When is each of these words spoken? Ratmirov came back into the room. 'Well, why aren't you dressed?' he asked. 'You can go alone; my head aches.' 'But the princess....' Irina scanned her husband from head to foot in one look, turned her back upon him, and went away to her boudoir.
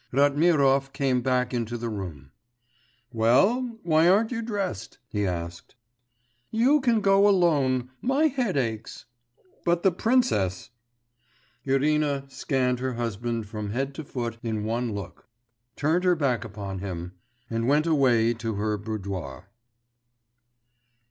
Ratmirov 0.11 0.93
came 0.93 1.21
back 1.21 1.53
into 1.53 1.77
the 1.77 1.87
room. 1.87 2.31
'Well, 3.13 3.77
why 3.83 4.09
aren't 4.09 4.31
you 4.31 4.41
dressed?' 4.41 4.97
he 5.09 5.27
asked. 5.27 5.75
'You 6.49 6.81
can 6.81 7.01
go 7.01 7.27
alone; 7.29 7.91
my 8.01 8.25
head 8.25 8.57
aches.' 8.57 9.05
'But 9.63 9.83
the 9.83 9.91
princess....' 9.91 10.71
Irina 11.65 12.25
scanned 12.29 12.79
her 12.79 12.93
husband 12.95 13.45
from 13.45 13.69
head 13.69 13.93
to 13.93 14.03
foot 14.03 14.39
in 14.41 14.63
one 14.63 14.91
look, 14.95 15.27
turned 15.75 16.03
her 16.03 16.15
back 16.15 16.43
upon 16.43 16.79
him, 16.79 17.11
and 17.47 17.67
went 17.67 17.85
away 17.85 18.33
to 18.33 18.55
her 18.55 18.77
boudoir. 18.79 19.51